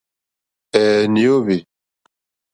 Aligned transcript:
Ɛ̄ɛ̄, 0.81 1.03
nè 1.13 1.23
óhwì. 1.35 1.57